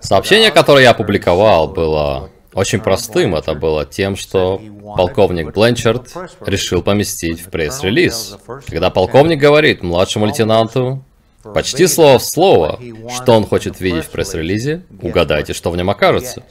Сообщение, 0.00 0.50
которое 0.50 0.82
я 0.82 0.90
опубликовал, 0.90 1.68
было 1.68 2.30
очень 2.54 2.80
простым. 2.80 3.34
Это 3.34 3.54
было 3.54 3.84
тем, 3.84 4.16
что 4.16 4.60
полковник 4.96 5.52
Бленчард 5.52 6.08
решил 6.46 6.82
поместить 6.82 7.40
в 7.40 7.50
пресс-релиз. 7.50 8.38
Когда 8.68 8.90
полковник 8.90 9.38
говорит 9.40 9.82
младшему 9.82 10.26
лейтенанту, 10.26 11.04
почти 11.42 11.86
слово 11.86 12.18
в 12.18 12.24
слово, 12.24 12.80
что 13.14 13.32
он 13.32 13.46
хочет 13.46 13.80
видеть 13.80 14.04
в 14.04 14.10
пресс-релизе, 14.10 14.82
угадайте, 15.02 15.52
что 15.52 15.70
в 15.70 15.76
нем 15.76 15.90
окажется. 15.90 16.42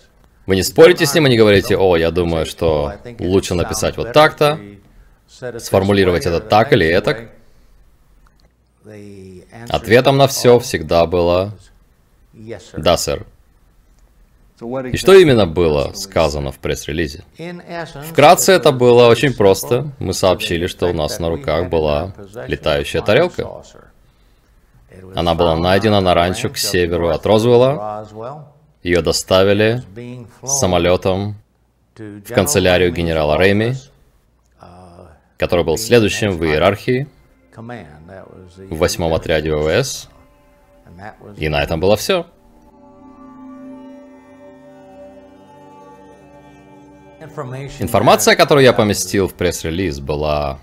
Вы 0.45 0.57
не 0.57 0.63
спорите 0.63 1.05
с 1.05 1.15
ним 1.15 1.27
и 1.27 1.29
не 1.29 1.37
говорите, 1.37 1.77
о, 1.77 1.95
я 1.95 2.11
думаю, 2.11 2.45
что 2.45 2.93
лучше 3.19 3.55
написать 3.55 3.95
вот 3.95 4.11
так-то, 4.11 4.59
сформулировать 5.57 6.25
это 6.25 6.41
так 6.41 6.73
или 6.73 6.85
этак. 6.85 7.29
Ответом 9.69 10.17
на 10.17 10.27
все 10.27 10.59
всегда 10.59 11.05
было 11.05 11.53
«Да, 12.77 12.97
сэр». 12.97 13.25
И 14.91 14.97
что 14.97 15.13
именно 15.13 15.45
было 15.45 15.91
сказано 15.93 16.51
в 16.51 16.59
пресс-релизе? 16.59 17.23
Вкратце 18.09 18.53
это 18.53 18.71
было 18.71 19.07
очень 19.07 19.33
просто. 19.33 19.91
Мы 19.99 20.13
сообщили, 20.13 20.67
что 20.67 20.87
у 20.87 20.93
нас 20.93 21.19
на 21.19 21.29
руках 21.29 21.69
была 21.69 22.13
летающая 22.47 23.01
тарелка. 23.01 23.63
Она 25.15 25.33
была 25.35 25.55
найдена 25.57 26.01
на 26.01 26.13
ранчо 26.13 26.49
к 26.49 26.57
северу 26.57 27.09
от 27.09 27.25
Розвелла. 27.25 28.07
Ее 28.83 29.01
доставили 29.01 29.83
самолетом 30.45 31.35
в 31.95 32.33
канцелярию 32.33 32.91
генерала 32.91 33.37
Рейми, 33.37 33.75
который 35.37 35.65
был 35.65 35.77
следующим 35.77 36.31
в 36.37 36.43
иерархии 36.45 37.07
в 37.55 38.77
восьмом 38.77 39.13
отряде 39.13 39.51
ВВС. 39.55 40.09
И 41.37 41.49
на 41.49 41.61
этом 41.61 41.79
было 41.79 41.95
все. 41.95 42.25
Информация, 47.79 48.35
которую 48.35 48.63
я 48.63 48.73
поместил 48.73 49.27
в 49.27 49.33
пресс-релиз, 49.33 49.99
была 49.99 50.59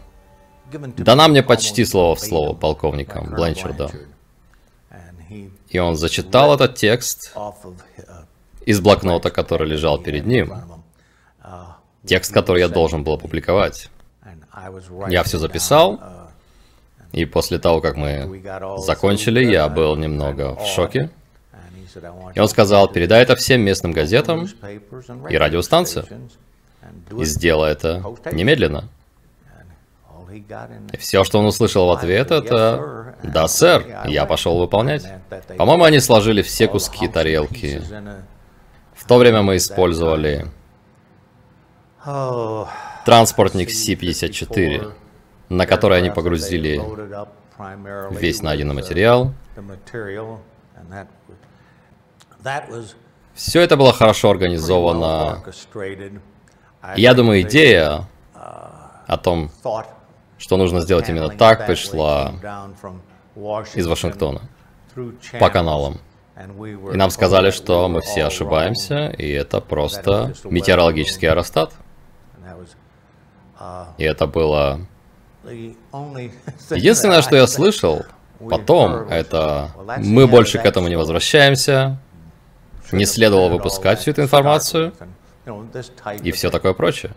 дана 0.73 1.29
мне 1.29 1.43
почти 1.43 1.85
слово 1.85 2.15
в 2.15 2.21
слово 2.21 2.55
полковником 2.55 3.31
Бленчардом. 3.31 3.91
И 5.69 5.79
он 5.79 5.97
зачитал 5.97 6.55
этот 6.55 6.75
текст 6.75 7.35
из 8.67 8.81
блокнота, 8.81 9.31
который 9.31 9.69
лежал 9.69 9.99
перед 9.99 10.27
ним. 10.27 10.53
Текст, 12.05 12.33
который 12.33 12.61
я 12.61 12.69
должен 12.69 13.05
был 13.05 13.15
опубликовать. 13.15 13.91
Я 15.09 15.23
все 15.23 15.39
записал, 15.39 16.01
и 17.13 17.25
после 17.25 17.59
того, 17.59 17.81
как 17.81 17.97
мы 17.97 18.43
закончили, 18.79 19.45
я 19.45 19.69
был 19.69 19.97
немного 19.97 20.57
в 20.57 20.67
шоке. 20.67 21.11
И 22.35 22.41
он 22.41 22.49
сказал, 22.49 22.89
передай 22.89 23.23
это 23.23 23.35
всем 23.37 23.63
местным 23.63 23.93
газетам 23.93 24.49
и 25.29 25.37
радиостанциям. 25.37 26.07
И 27.19 27.25
сделай 27.25 27.73
это 27.73 28.03
немедленно. 28.33 28.89
И 30.93 30.97
все, 30.97 31.25
что 31.25 31.41
он 31.41 31.47
услышал 31.47 31.87
в 31.89 31.91
ответ, 31.91 32.31
это 32.31 33.17
«Да, 33.23 33.49
сэр, 33.49 33.85
я 34.07 34.27
пошел 34.27 34.59
выполнять». 34.59 35.05
По-моему, 35.57 35.85
они 35.85 36.01
сложили 36.01 36.43
все 36.43 36.69
куски 36.69 37.09
тарелки. 37.09 37.83
В 38.95 39.07
то 39.07 39.17
время 39.17 39.43
мы 39.43 39.57
использовали 39.57 40.47
транспортник 43.05 43.71
Си-54, 43.71 44.93
на 45.51 45.67
который 45.67 45.99
они 45.99 46.11
погрузили 46.11 46.81
весь 48.19 48.41
найденный 48.41 48.75
материал. 48.75 49.35
Все 53.35 53.61
это 53.61 53.77
было 53.77 53.93
хорошо 53.93 54.31
организовано. 54.31 55.43
Я 56.97 57.13
думаю, 57.15 57.43
идея 57.43 58.09
о 58.33 59.19
том, 59.19 59.51
что 60.39 60.57
нужно 60.57 60.81
сделать 60.81 61.09
именно 61.09 61.29
так, 61.29 61.67
пришла 61.67 62.33
из 63.75 63.87
Вашингтона 63.87 64.41
по 65.39 65.51
каналам. 65.51 65.99
И 66.93 66.97
нам 66.97 67.11
сказали, 67.11 67.51
что 67.51 67.89
мы 67.89 68.01
все 68.01 68.25
ошибаемся, 68.25 69.09
и 69.09 69.29
это 69.29 69.61
просто 69.61 70.33
метеорологический 70.45 71.29
аэростат. 71.29 71.75
И 73.99 74.05
это 74.05 74.27
было... 74.27 74.87
Единственное, 75.45 77.23
что 77.23 77.37
я 77.37 77.47
слышал 77.47 78.05
потом, 78.49 79.09
это 79.09 79.71
мы 79.99 80.27
больше 80.27 80.59
к 80.59 80.65
этому 80.65 80.89
не 80.89 80.97
возвращаемся, 80.97 81.99
не 82.93 83.07
следовало 83.07 83.49
выпускать 83.49 84.01
всю 84.01 84.11
эту 84.11 84.23
информацию, 84.23 84.93
и 86.23 86.33
все 86.33 86.51
такое 86.51 86.75
прочее. 86.75 87.13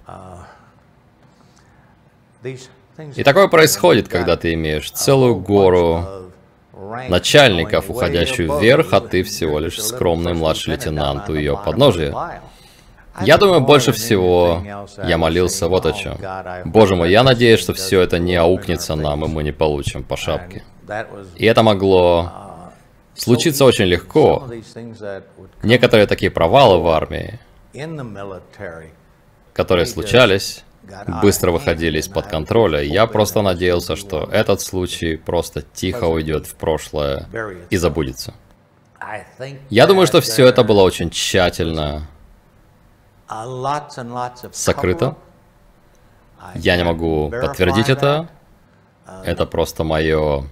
И 3.15 3.23
такое 3.23 3.47
происходит, 3.47 4.07
когда 4.07 4.37
ты 4.37 4.53
имеешь 4.53 4.91
целую 4.91 5.35
гору 5.35 6.05
начальников, 7.09 7.89
уходящую 7.89 8.59
вверх, 8.59 8.93
а 8.93 9.01
ты 9.01 9.23
всего 9.23 9.59
лишь 9.59 9.81
скромный 9.81 10.33
младший 10.33 10.73
лейтенант 10.73 11.29
у 11.29 11.33
ее 11.33 11.59
подножия. 11.63 12.41
Я 13.21 13.37
думаю, 13.37 13.61
больше 13.61 13.91
всего 13.91 14.63
я 15.05 15.17
молился 15.17 15.67
вот 15.67 15.85
о 15.85 15.93
чем. 15.93 16.17
Боже 16.65 16.95
мой, 16.95 17.11
я 17.11 17.23
надеюсь, 17.23 17.59
что 17.59 17.73
все 17.73 18.01
это 18.01 18.19
не 18.19 18.35
аукнется 18.35 18.95
нам, 18.95 19.25
и 19.25 19.27
мы 19.27 19.43
не 19.43 19.51
получим 19.51 20.03
по 20.03 20.17
шапке. 20.17 20.63
И 21.35 21.45
это 21.45 21.63
могло 21.63 22.31
случиться 23.15 23.65
очень 23.65 23.85
легко. 23.85 24.47
Некоторые 25.61 26.07
такие 26.07 26.31
провалы 26.31 26.79
в 26.79 26.87
армии, 26.87 27.39
которые 29.53 29.85
случались, 29.85 30.63
быстро 31.21 31.51
выходили 31.51 31.99
из-под 31.99 32.27
контроля. 32.27 32.81
Я 32.81 33.05
просто 33.07 33.41
надеялся, 33.41 33.95
что 33.95 34.27
этот 34.31 34.61
случай 34.61 35.15
просто 35.15 35.61
тихо 35.61 36.05
уйдет 36.05 36.47
в 36.47 36.55
прошлое 36.55 37.27
и 37.69 37.77
забудется. 37.77 38.33
Я 39.69 39.85
думаю, 39.85 40.07
что 40.07 40.21
все 40.21 40.47
это 40.47 40.63
было 40.63 40.81
очень 40.81 41.09
тщательно 41.09 42.07
сокрыто. 44.51 45.17
Я 46.55 46.77
не 46.77 46.83
могу 46.83 47.29
подтвердить 47.29 47.89
это. 47.89 48.27
Это 49.23 49.45
просто 49.45 49.83
мое 49.83 50.45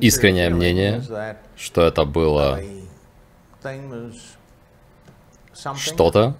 искреннее 0.00 0.50
мнение, 0.50 1.36
что 1.56 1.82
это 1.82 2.04
было 2.04 2.60
что-то 5.76 6.34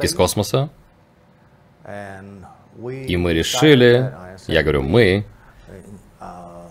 из 0.00 0.14
космоса. 0.14 0.70
И 1.86 3.16
мы 3.16 3.32
решили, 3.32 4.14
я 4.46 4.62
говорю 4.62 4.82
мы, 4.82 5.24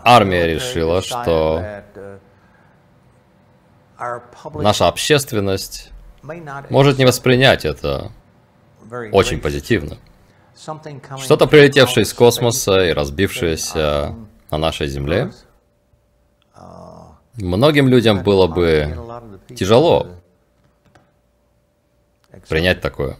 армия 0.03 0.45
решила, 0.47 1.01
что 1.01 1.83
наша 4.55 4.87
общественность 4.87 5.91
может 6.69 6.97
не 6.97 7.05
воспринять 7.05 7.65
это 7.65 8.11
очень 9.11 9.39
позитивно. 9.39 9.97
Что-то 11.17 11.47
прилетевшее 11.47 12.03
из 12.03 12.13
космоса 12.13 12.85
и 12.85 12.93
разбившееся 12.93 14.15
на 14.51 14.57
нашей 14.57 14.87
Земле, 14.87 15.31
многим 17.35 17.87
людям 17.87 18.23
было 18.23 18.47
бы 18.47 18.95
тяжело 19.55 20.07
принять 22.47 22.81
такое. 22.81 23.17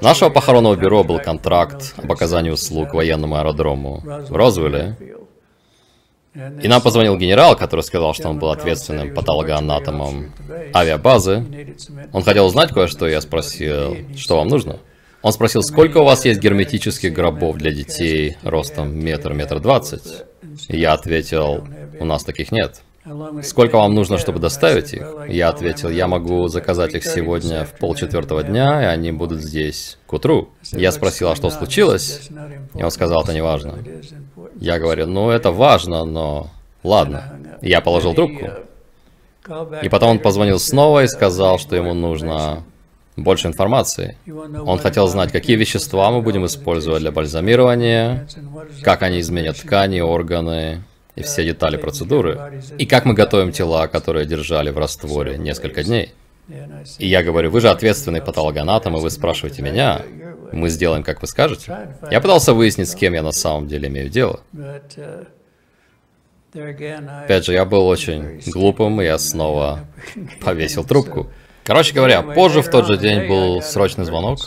Нашего 0.00 0.30
похоронного 0.30 0.76
бюро 0.76 1.04
был 1.04 1.18
контракт 1.20 1.94
об 1.96 2.10
оказании 2.12 2.50
услуг 2.50 2.92
военному 2.92 3.36
аэродрому 3.36 4.02
в 4.04 4.34
Розвилле. 4.34 4.96
И 6.62 6.68
нам 6.68 6.82
позвонил 6.82 7.16
генерал, 7.16 7.56
который 7.56 7.80
сказал, 7.80 8.12
что 8.12 8.28
он 8.28 8.38
был 8.38 8.50
ответственным 8.50 9.14
патологоанатомом 9.14 10.32
авиабазы. 10.74 11.44
Он 12.12 12.22
хотел 12.22 12.46
узнать 12.46 12.70
кое-что, 12.72 13.08
и 13.08 13.12
я 13.12 13.20
спросил, 13.20 13.96
что 14.16 14.36
вам 14.36 14.48
нужно? 14.48 14.78
Он 15.22 15.32
спросил, 15.32 15.62
сколько 15.62 15.98
у 15.98 16.04
вас 16.04 16.24
есть 16.24 16.40
герметических 16.40 17.12
гробов 17.12 17.56
для 17.56 17.72
детей 17.72 18.36
ростом 18.42 18.94
метр, 18.94 19.32
метр 19.32 19.60
двадцать? 19.60 20.24
И 20.68 20.78
я 20.78 20.92
ответил, 20.92 21.66
у 21.98 22.04
нас 22.04 22.22
таких 22.22 22.52
нет. 22.52 22.82
Сколько 23.42 23.76
вам 23.76 23.94
нужно, 23.94 24.18
чтобы 24.18 24.40
доставить 24.40 24.92
их? 24.92 25.06
Я 25.28 25.48
ответил, 25.48 25.90
я 25.90 26.08
могу 26.08 26.48
заказать 26.48 26.94
их 26.94 27.04
сегодня 27.04 27.64
в 27.64 27.78
полчетвертого 27.78 28.42
дня, 28.42 28.82
и 28.82 28.86
они 28.86 29.12
будут 29.12 29.40
здесь 29.42 29.98
к 30.06 30.12
утру. 30.12 30.50
Я 30.72 30.90
спросил, 30.90 31.28
а 31.28 31.36
что 31.36 31.50
случилось? 31.50 32.28
И 32.74 32.82
он 32.82 32.90
сказал, 32.90 33.22
это 33.22 33.32
не 33.32 33.42
важно. 33.42 33.78
Я 34.56 34.78
говорю, 34.78 35.06
ну 35.06 35.30
это 35.30 35.52
важно, 35.52 36.04
но 36.04 36.50
ладно. 36.82 37.38
Я 37.62 37.80
положил 37.80 38.14
трубку. 38.14 38.50
И 39.82 39.88
потом 39.88 40.10
он 40.10 40.18
позвонил 40.18 40.58
снова 40.58 41.04
и 41.04 41.06
сказал, 41.06 41.58
что 41.58 41.76
ему 41.76 41.94
нужно 41.94 42.64
больше 43.16 43.46
информации. 43.46 44.16
Он 44.66 44.78
хотел 44.78 45.06
знать, 45.06 45.30
какие 45.30 45.56
вещества 45.56 46.10
мы 46.10 46.22
будем 46.22 46.44
использовать 46.44 47.00
для 47.00 47.12
бальзамирования, 47.12 48.26
как 48.82 49.02
они 49.02 49.20
изменят 49.20 49.56
ткани, 49.58 50.00
органы, 50.00 50.82
и 51.16 51.22
все 51.22 51.44
детали 51.44 51.76
процедуры, 51.76 52.62
и 52.78 52.86
как 52.86 53.04
мы 53.06 53.14
готовим 53.14 53.50
тела, 53.50 53.88
которые 53.88 54.26
держали 54.26 54.70
в 54.70 54.78
растворе 54.78 55.38
несколько 55.38 55.82
дней. 55.82 56.12
И 56.98 57.08
я 57.08 57.24
говорю, 57.24 57.50
вы 57.50 57.60
же 57.60 57.70
ответственный 57.70 58.22
патологоанатом, 58.22 58.96
и 58.96 59.00
вы 59.00 59.10
спрашиваете 59.10 59.62
меня, 59.62 60.02
мы 60.52 60.68
сделаем, 60.68 61.02
как 61.02 61.20
вы 61.22 61.26
скажете. 61.26 61.90
Я 62.10 62.20
пытался 62.20 62.52
выяснить, 62.54 62.88
с 62.88 62.94
кем 62.94 63.14
я 63.14 63.22
на 63.22 63.32
самом 63.32 63.66
деле 63.66 63.88
имею 63.88 64.10
дело. 64.10 64.40
Опять 66.54 67.44
же, 67.44 67.52
я 67.52 67.64
был 67.64 67.86
очень 67.86 68.40
глупым, 68.46 69.00
и 69.00 69.04
я 69.04 69.18
снова 69.18 69.80
повесил 70.40 70.84
трубку. 70.84 71.30
Короче 71.64 71.94
говоря, 71.94 72.22
позже 72.22 72.62
в 72.62 72.70
тот 72.70 72.86
же 72.86 72.96
день 72.96 73.26
был 73.26 73.60
срочный 73.60 74.04
звонок, 74.04 74.38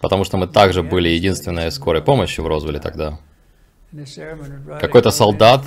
потому 0.00 0.24
что 0.24 0.36
мы 0.36 0.48
также 0.48 0.82
были 0.82 1.08
единственной 1.10 1.70
скорой 1.70 2.02
помощи 2.02 2.40
в 2.40 2.46
Розвилле 2.46 2.80
тогда. 2.80 3.20
Какой-то 4.80 5.10
солдат 5.10 5.64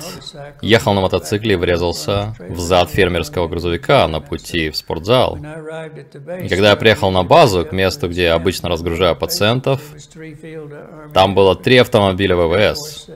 ехал 0.60 0.92
на 0.92 1.00
мотоцикле 1.00 1.54
и 1.54 1.56
врезался 1.56 2.34
в 2.38 2.58
зад 2.58 2.90
фермерского 2.90 3.48
грузовика 3.48 4.06
на 4.06 4.20
пути 4.20 4.68
в 4.70 4.76
спортзал. 4.76 5.36
И 5.36 6.48
когда 6.48 6.70
я 6.70 6.76
приехал 6.76 7.10
на 7.10 7.24
базу, 7.24 7.64
к 7.64 7.72
месту, 7.72 8.08
где 8.08 8.24
я 8.24 8.34
обычно 8.34 8.68
разгружаю 8.68 9.16
пациентов, 9.16 9.80
там 11.14 11.34
было 11.34 11.56
три 11.56 11.78
автомобиля 11.78 12.36
ВВС, 12.36 13.08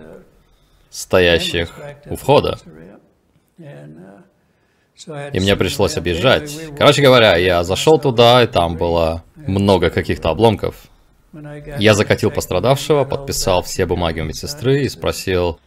стоящих 0.89 1.75
у 2.07 2.17
входа. 2.17 2.59
И 5.33 5.41
мне 5.41 5.57
пришлось 5.57 5.97
объезжать. 5.97 6.57
Короче 6.79 7.03
говоря, 7.03 7.37
я 7.37 7.65
зашел 7.65 7.99
туда, 7.99 8.43
и 8.43 8.47
там 8.47 8.77
было 8.77 9.25
много 9.37 9.91
каких-то 9.91 10.31
обломков. 10.31 10.77
Я 11.79 11.95
закатил 11.95 12.31
пострадавшего, 12.31 13.05
подписал 13.05 13.63
все 13.63 13.87
бумаги 13.87 14.21
у 14.21 14.25
медсестры 14.25 14.83
и 14.83 14.89
спросил, 14.89 15.59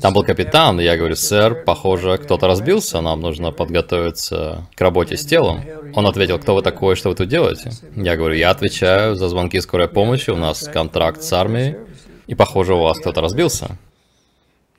там 0.00 0.12
был 0.12 0.22
капитан, 0.22 0.80
и 0.80 0.84
я 0.84 0.96
говорю, 0.96 1.14
сэр, 1.14 1.64
похоже, 1.64 2.18
кто-то 2.18 2.46
разбился, 2.46 3.00
нам 3.00 3.20
нужно 3.20 3.52
подготовиться 3.52 4.66
к 4.74 4.80
работе 4.80 5.16
с 5.16 5.24
телом. 5.24 5.62
Он 5.94 6.06
ответил, 6.06 6.38
кто 6.38 6.54
вы 6.54 6.62
такой, 6.62 6.96
что 6.96 7.08
вы 7.10 7.14
тут 7.14 7.28
делаете? 7.28 7.70
Я 7.96 8.16
говорю, 8.16 8.34
я 8.34 8.50
отвечаю 8.50 9.14
за 9.14 9.28
звонки 9.28 9.60
скорой 9.60 9.88
помощи, 9.88 10.30
у 10.30 10.36
нас 10.36 10.68
контракт 10.68 11.22
с 11.22 11.32
армией, 11.32 11.76
и 12.26 12.34
похоже, 12.34 12.74
у 12.74 12.80
вас 12.80 12.98
кто-то 12.98 13.20
разбился. 13.20 13.78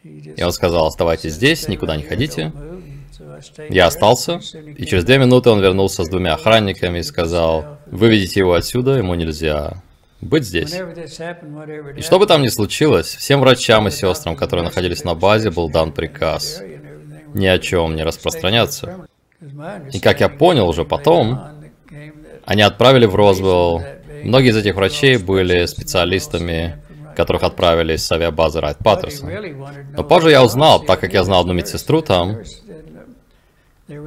И 0.03 0.43
он 0.43 0.51
сказал, 0.51 0.85
оставайтесь 0.85 1.33
здесь, 1.33 1.67
никуда 1.67 1.95
не 1.95 2.03
ходите. 2.03 2.51
Я 3.69 3.87
остался, 3.87 4.41
и 4.77 4.85
через 4.85 5.05
две 5.05 5.17
минуты 5.17 5.49
он 5.49 5.61
вернулся 5.61 6.03
с 6.03 6.09
двумя 6.09 6.33
охранниками 6.35 6.99
и 6.99 7.03
сказал, 7.03 7.79
выведите 7.87 8.41
его 8.41 8.53
отсюда, 8.53 8.97
ему 8.97 9.15
нельзя 9.15 9.81
быть 10.21 10.45
здесь. 10.45 10.73
И 11.95 12.01
что 12.01 12.19
бы 12.19 12.25
там 12.25 12.41
ни 12.41 12.47
случилось, 12.47 13.15
всем 13.15 13.39
врачам 13.39 13.87
и 13.87 13.91
сестрам, 13.91 14.35
которые 14.35 14.65
находились 14.65 15.03
на 15.03 15.15
базе, 15.15 15.51
был 15.51 15.69
дан 15.69 15.91
приказ 15.91 16.61
ни 17.33 17.45
о 17.45 17.59
чем 17.59 17.95
не 17.95 18.03
распространяться. 18.03 19.07
И 19.93 19.99
как 19.99 20.19
я 20.19 20.29
понял 20.29 20.67
уже 20.67 20.85
потом, 20.85 21.39
они 22.45 22.61
отправили 22.61 23.05
в 23.05 23.15
Розвелл. 23.15 23.83
Многие 24.23 24.49
из 24.49 24.57
этих 24.57 24.75
врачей 24.75 25.17
были 25.17 25.65
специалистами, 25.65 26.81
которых 27.15 27.43
отправили 27.43 27.95
с 27.95 28.11
авиабазы 28.11 28.59
Райт 28.59 28.77
Паттерсон. 28.79 29.29
Но 29.95 30.03
позже 30.03 30.31
я 30.31 30.43
узнал, 30.43 30.81
так 30.81 30.99
как 30.99 31.13
я 31.13 31.23
знал 31.23 31.41
одну 31.41 31.53
медсестру 31.53 32.01
там, 32.01 32.39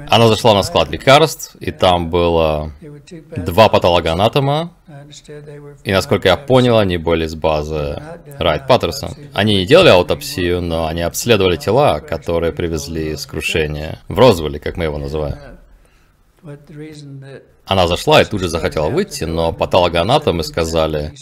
она 0.09 0.29
зашла 0.29 0.55
на 0.55 0.63
склад 0.63 0.91
лекарств, 0.91 1.57
и 1.59 1.73
там 1.73 2.11
было 2.11 2.73
два 3.11 3.69
патологоанатома, 3.69 4.73
и 5.85 5.93
насколько 5.93 6.29
я 6.29 6.37
понял, 6.37 6.79
они 6.79 6.99
были 6.99 7.27
с 7.27 7.35
базы 7.35 8.01
Райт 8.39 8.67
Паттерсон. 8.67 9.11
Они 9.35 9.57
не 9.57 9.67
делали 9.67 9.89
аутопсию, 9.89 10.61
но 10.61 10.87
они 10.87 11.03
обследовали 11.03 11.57
тела, 11.57 12.01
которые 12.01 12.53
привезли 12.53 13.17
с 13.17 13.27
крушения 13.27 14.01
в 14.09 14.19
Розвилле, 14.19 14.61
как 14.61 14.77
мы 14.77 14.85
его 14.85 14.99
называем. 14.99 15.39
Она 17.65 17.87
зашла 17.87 18.23
и 18.23 18.25
тут 18.25 18.41
же 18.41 18.49
захотела 18.49 18.89
выйти, 18.89 19.25
но 19.25 19.53
патологоанатомы 19.53 20.43
сказали, 20.45 21.15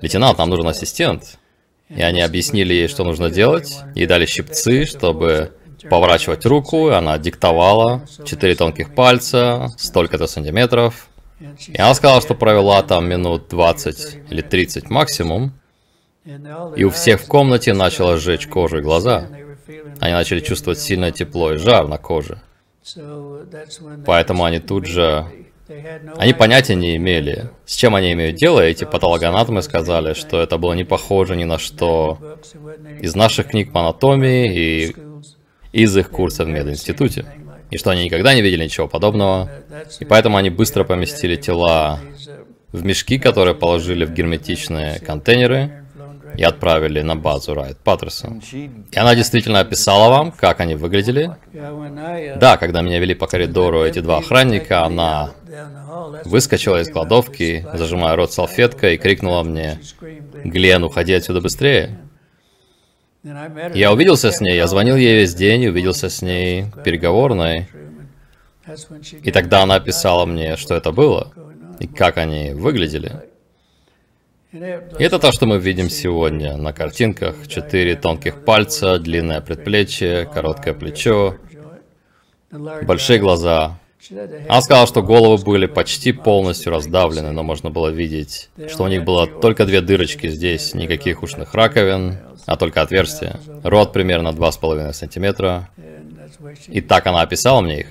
«Лейтенант, 0.00 0.38
нам 0.38 0.50
нужен 0.50 0.66
ассистент». 0.68 1.38
И 1.90 2.00
они 2.00 2.22
объяснили 2.22 2.72
ей, 2.72 2.88
что 2.88 3.04
нужно 3.04 3.30
делать, 3.30 3.76
и 3.94 4.06
дали 4.06 4.24
щипцы, 4.24 4.86
чтобы 4.86 5.52
поворачивать 5.88 6.46
руку, 6.46 6.88
и 6.88 6.92
она 6.92 7.18
диктовала, 7.18 8.06
четыре 8.24 8.54
тонких 8.54 8.94
пальца, 8.94 9.68
столько-то 9.76 10.26
сантиметров. 10.26 11.08
И 11.66 11.78
она 11.78 11.94
сказала, 11.94 12.20
что 12.20 12.34
провела 12.34 12.82
там 12.82 13.08
минут 13.08 13.48
20 13.48 14.30
или 14.30 14.40
30 14.40 14.90
максимум, 14.90 15.52
и 16.76 16.84
у 16.84 16.90
всех 16.90 17.20
в 17.20 17.26
комнате 17.26 17.74
начало 17.74 18.16
сжечь 18.16 18.46
кожу 18.46 18.78
и 18.78 18.82
глаза. 18.82 19.28
Они 20.00 20.12
начали 20.12 20.40
чувствовать 20.40 20.78
сильное 20.78 21.10
тепло 21.10 21.52
и 21.52 21.58
жар 21.58 21.86
на 21.86 21.98
коже. 21.98 22.40
Поэтому 24.06 24.44
они 24.44 24.58
тут 24.58 24.86
же... 24.86 25.26
Они 26.18 26.34
понятия 26.34 26.74
не 26.74 26.96
имели, 26.96 27.50
с 27.64 27.74
чем 27.74 27.94
они 27.94 28.12
имеют 28.12 28.36
дело, 28.36 28.66
и 28.66 28.70
эти 28.70 28.84
патологоанатомы 28.84 29.62
сказали, 29.62 30.12
что 30.12 30.40
это 30.42 30.58
было 30.58 30.74
не 30.74 30.84
похоже 30.84 31.36
ни 31.36 31.44
на 31.44 31.58
что 31.58 32.18
из 33.00 33.14
наших 33.14 33.48
книг 33.48 33.72
по 33.72 33.80
анатомии 33.80 34.54
и 34.54 34.96
из 35.74 35.96
их 35.96 36.10
курса 36.10 36.44
в 36.44 36.48
мединституте. 36.48 37.26
И 37.70 37.78
что 37.78 37.90
они 37.90 38.04
никогда 38.04 38.32
не 38.34 38.42
видели 38.42 38.64
ничего 38.64 38.86
подобного. 38.86 39.50
И 39.98 40.04
поэтому 40.04 40.36
они 40.36 40.48
быстро 40.48 40.84
поместили 40.84 41.34
тела 41.34 41.98
в 42.70 42.84
мешки, 42.84 43.18
которые 43.18 43.54
положили 43.54 44.04
в 44.04 44.12
герметичные 44.12 45.00
контейнеры 45.00 45.84
и 46.36 46.44
отправили 46.44 47.00
на 47.00 47.16
базу 47.16 47.54
Райт 47.54 47.78
Паттерсон. 47.78 48.40
И 48.52 48.98
она 48.98 49.16
действительно 49.16 49.60
описала 49.60 50.10
вам, 50.10 50.30
как 50.30 50.60
они 50.60 50.76
выглядели. 50.76 51.32
Да, 51.52 52.56
когда 52.56 52.82
меня 52.82 53.00
вели 53.00 53.14
по 53.14 53.26
коридору 53.26 53.84
эти 53.84 53.98
два 53.98 54.18
охранника, 54.18 54.84
она 54.84 55.32
выскочила 56.24 56.80
из 56.80 56.88
кладовки, 56.88 57.66
зажимая 57.74 58.14
рот 58.14 58.32
салфеткой, 58.32 58.94
и 58.94 58.98
крикнула 58.98 59.42
мне, 59.42 59.80
«Глен, 60.44 60.84
уходи 60.84 61.12
отсюда 61.14 61.40
быстрее!» 61.40 61.98
Я 63.24 63.92
увиделся 63.92 64.30
с 64.30 64.40
ней, 64.42 64.54
я 64.56 64.66
звонил 64.66 64.96
ей 64.96 65.20
весь 65.20 65.34
день, 65.34 65.66
увиделся 65.66 66.10
с 66.10 66.20
ней 66.20 66.66
переговорной. 66.84 67.68
И 69.22 69.30
тогда 69.30 69.62
она 69.62 69.76
описала 69.76 70.26
мне, 70.26 70.56
что 70.56 70.74
это 70.74 70.92
было, 70.92 71.32
и 71.78 71.86
как 71.86 72.18
они 72.18 72.52
выглядели. 72.52 73.12
И 74.52 75.02
это 75.02 75.18
то, 75.18 75.32
что 75.32 75.46
мы 75.46 75.58
видим 75.58 75.88
сегодня 75.88 76.56
на 76.58 76.74
картинках. 76.74 77.48
Четыре 77.48 77.96
тонких 77.96 78.44
пальца, 78.44 78.98
длинное 78.98 79.40
предплечье, 79.40 80.28
короткое 80.32 80.74
плечо, 80.74 81.36
большие 82.50 83.18
глаза. 83.18 83.78
Она 84.10 84.60
сказала, 84.60 84.86
что 84.86 85.02
головы 85.02 85.42
были 85.42 85.66
почти 85.66 86.12
полностью 86.12 86.72
раздавлены, 86.72 87.32
но 87.32 87.42
можно 87.42 87.70
было 87.70 87.88
видеть, 87.88 88.50
что 88.68 88.84
у 88.84 88.88
них 88.88 89.04
было 89.04 89.26
только 89.26 89.66
две 89.66 89.80
дырочки 89.80 90.28
здесь, 90.28 90.74
никаких 90.74 91.22
ушных 91.22 91.54
раковин, 91.54 92.18
а 92.46 92.56
только 92.56 92.82
отверстие. 92.82 93.36
Рот 93.62 93.92
примерно 93.92 94.28
2,5 94.28 94.92
сантиметра. 94.92 95.68
И 96.68 96.80
так 96.80 97.06
она 97.06 97.22
описала 97.22 97.60
мне 97.60 97.80
их. 97.80 97.86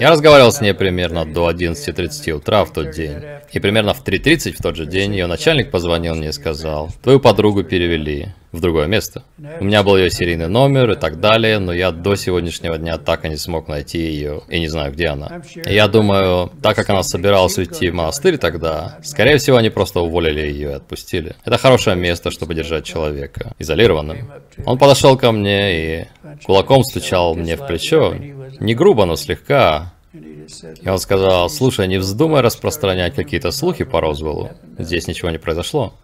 Я 0.00 0.10
разговаривал 0.10 0.50
с 0.50 0.60
ней 0.60 0.74
примерно 0.74 1.24
до 1.24 1.48
11.30 1.48 2.32
утра 2.32 2.64
в 2.64 2.72
тот 2.72 2.90
день. 2.90 3.18
И 3.52 3.60
примерно 3.60 3.94
в 3.94 4.04
3.30 4.04 4.52
в 4.52 4.62
тот 4.62 4.74
же 4.74 4.86
день 4.86 5.12
ее 5.12 5.26
начальник 5.26 5.70
позвонил 5.70 6.16
мне 6.16 6.30
и 6.30 6.32
сказал, 6.32 6.90
«Твою 7.00 7.20
подругу 7.20 7.62
перевели 7.62 8.32
в 8.52 8.60
другое 8.60 8.86
место». 8.86 9.24
У 9.60 9.64
меня 9.64 9.82
был 9.82 9.96
ее 9.96 10.10
серийный 10.10 10.48
номер 10.48 10.92
и 10.92 10.96
так 10.96 11.20
далее, 11.20 11.58
но 11.58 11.72
я 11.72 11.90
до 11.90 12.14
сегодняшнего 12.14 12.78
дня 12.78 12.98
так 12.98 13.24
и 13.24 13.28
не 13.28 13.36
смог 13.36 13.68
найти 13.68 13.98
ее, 13.98 14.42
и 14.48 14.60
не 14.60 14.68
знаю, 14.68 14.92
где 14.92 15.08
она. 15.08 15.42
И 15.66 15.74
я 15.74 15.88
думаю, 15.88 16.50
так 16.62 16.76
как 16.76 16.88
она 16.90 17.02
собиралась 17.02 17.58
уйти 17.58 17.90
в 17.90 17.94
монастырь 17.94 18.38
тогда, 18.38 18.98
скорее 19.02 19.38
всего, 19.38 19.56
они 19.56 19.70
просто 19.70 20.00
уволили 20.00 20.40
ее 20.40 20.70
и 20.70 20.74
отпустили. 20.74 21.34
Это 21.44 21.58
хорошее 21.58 21.96
место, 21.96 22.30
чтобы 22.30 22.54
держать 22.54 22.84
человека 22.84 23.52
изолированным. 23.58 24.30
Он 24.64 24.78
подошел 24.78 25.16
ко 25.16 25.32
мне 25.32 26.02
и 26.02 26.08
кулаком 26.44 26.84
стучал 26.84 27.34
мне 27.34 27.56
в 27.56 27.66
плечо, 27.66 28.14
не 28.60 28.74
грубо, 28.74 29.04
но 29.06 29.16
слегка. 29.16 29.92
И 30.12 30.88
он 30.88 30.98
сказал, 30.98 31.48
слушай, 31.48 31.88
не 31.88 31.98
вздумай 31.98 32.42
распространять 32.42 33.14
какие-то 33.14 33.50
слухи 33.50 33.84
по 33.84 34.00
Розвеллу. 34.00 34.50
Здесь 34.78 35.06
ничего 35.06 35.30
не 35.30 35.38
произошло. 35.38 35.94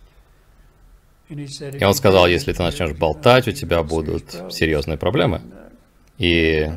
И 1.28 1.84
он 1.84 1.94
сказал, 1.94 2.26
если 2.26 2.52
ты 2.52 2.62
начнешь 2.62 2.92
болтать, 2.92 3.48
у 3.48 3.52
тебя 3.52 3.82
будут 3.82 4.24
серьезные 4.50 4.96
проблемы. 4.96 5.42
И 6.16 6.70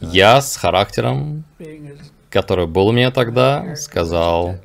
я 0.00 0.40
с 0.40 0.56
характером, 0.56 1.44
который 2.30 2.66
был 2.66 2.88
у 2.88 2.92
меня 2.92 3.10
тогда, 3.10 3.76
сказал, 3.76 4.56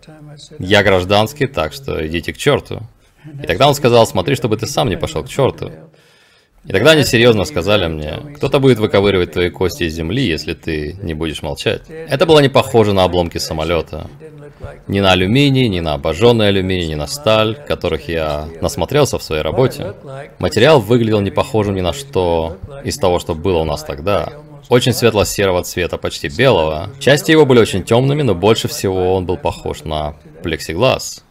я 0.57 0.83
гражданский, 0.83 1.47
так 1.47 1.73
что 1.73 2.05
идите 2.07 2.33
к 2.33 2.37
черту. 2.37 2.81
И 3.43 3.45
тогда 3.45 3.67
он 3.67 3.75
сказал, 3.75 4.07
смотри, 4.07 4.35
чтобы 4.35 4.55
ты 4.55 4.67
сам 4.67 4.89
не 4.89 4.97
пошел 4.97 5.23
к 5.23 5.27
черту. 5.27 5.71
И 6.67 6.71
тогда 6.73 6.91
они 6.91 7.03
серьезно 7.03 7.45
сказали 7.45 7.87
мне, 7.87 8.19
кто-то 8.35 8.59
будет 8.59 8.77
выковыривать 8.79 9.31
твои 9.31 9.49
кости 9.49 9.83
из 9.83 9.93
земли, 9.93 10.27
если 10.27 10.53
ты 10.53 10.97
не 11.01 11.13
будешь 11.13 11.41
молчать. 11.41 11.83
Это 11.87 12.25
было 12.25 12.39
не 12.39 12.49
похоже 12.49 12.91
на 12.91 13.05
обломки 13.05 13.37
самолета. 13.37 14.07
Ни 14.87 14.99
на 14.99 15.13
алюминий, 15.13 15.69
ни 15.69 15.79
на 15.79 15.93
обожженный 15.93 16.49
алюминий, 16.49 16.87
ни 16.87 16.95
на 16.95 17.07
сталь, 17.07 17.55
которых 17.55 18.09
я 18.09 18.49
насмотрелся 18.59 19.17
в 19.17 19.23
своей 19.23 19.43
работе. 19.43 19.93
Материал 20.39 20.81
выглядел 20.81 21.21
не 21.21 21.31
похожим 21.31 21.75
ни 21.75 21.81
на 21.81 21.93
что 21.93 22.57
из 22.83 22.97
того, 22.97 23.19
что 23.19 23.33
было 23.33 23.59
у 23.59 23.63
нас 23.63 23.83
тогда. 23.83 24.33
Очень 24.67 24.91
светло-серого 24.91 25.63
цвета, 25.63 25.97
почти 25.97 26.27
белого. 26.27 26.89
Части 26.99 27.31
его 27.31 27.45
были 27.45 27.59
очень 27.59 27.83
темными, 27.83 28.23
но 28.23 28.35
больше 28.35 28.67
всего 28.67 29.15
он 29.15 29.25
был 29.25 29.37
похож 29.37 29.85
на 29.85 30.15
плексиглаз. 30.43 31.23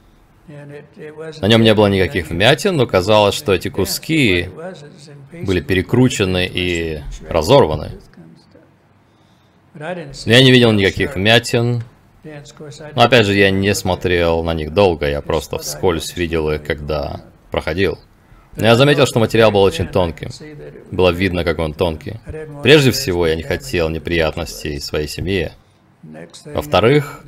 На 0.49 1.47
нем 1.49 1.62
не 1.62 1.75
было 1.75 1.88
никаких 1.88 2.31
вмятин, 2.31 2.76
но 2.76 2.87
казалось, 2.87 3.35
что 3.35 3.53
эти 3.53 3.69
куски 3.69 4.49
были 5.33 5.61
перекручены 5.61 6.49
и 6.53 7.03
разорваны. 7.29 7.93
Но 9.75 10.33
я 10.33 10.43
не 10.43 10.53
видел 10.53 10.73
никаких 10.73 11.17
вмятин. 11.17 11.83
Но 12.95 13.03
опять 13.03 13.26
же, 13.26 13.35
я 13.35 13.50
не 13.50 13.75
смотрел 13.75 14.43
на 14.43 14.55
них 14.55 14.73
долго, 14.73 15.09
я 15.09 15.21
просто 15.21 15.59
вскользь 15.59 16.17
видел 16.17 16.50
их, 16.50 16.65
когда 16.65 17.21
проходил. 17.50 17.99
Но 18.57 18.67
я 18.67 18.75
заметил, 18.75 19.07
что 19.07 19.21
материал 19.21 19.50
был 19.50 19.62
очень 19.62 19.87
тонким. 19.87 20.31
Было 20.91 21.11
видно, 21.11 21.45
как 21.45 21.59
он 21.59 21.75
тонкий. 21.75 22.21
Прежде 22.62 22.91
всего, 22.91 23.26
я 23.26 23.37
не 23.37 23.43
хотел 23.43 23.91
неприятностей 23.91 24.81
своей 24.81 25.09
семье. 25.09 25.53
Во-вторых, 26.47 27.25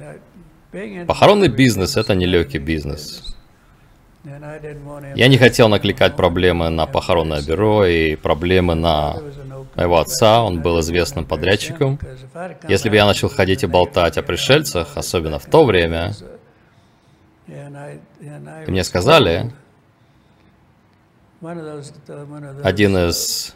Похоронный 1.07 1.49
бизнес– 1.49 1.97
это 1.97 2.15
нелегкий 2.15 2.59
бизнес. 2.59 3.35
Я 5.15 5.29
не 5.29 5.39
хотел 5.39 5.69
накликать 5.69 6.17
проблемы 6.17 6.69
на 6.69 6.87
похоронное 6.87 7.41
бюро 7.41 7.87
и 7.87 8.17
проблемы 8.17 8.75
на 8.75 9.17
моего 9.75 9.99
отца, 9.99 10.43
он 10.43 10.61
был 10.61 10.81
известным 10.81 11.25
подрядчиком. 11.25 11.99
Если 12.69 12.91
бы 12.91 12.97
я 12.97 13.07
начал 13.07 13.31
ходить 13.31 13.63
и 13.63 13.67
болтать 13.67 14.19
о 14.19 14.23
пришельцах, 14.23 14.97
особенно 14.97 15.39
в 15.39 15.47
то 15.47 15.65
время, 15.65 16.15
и 17.47 18.71
мне 18.71 18.85
сказали, 18.85 19.53
один 22.63 22.97
из 22.99 23.55